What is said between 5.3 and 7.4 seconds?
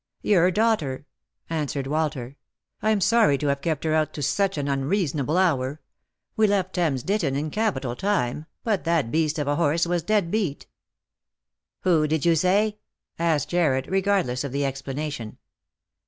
hour. We left Thames Lost for Love. 113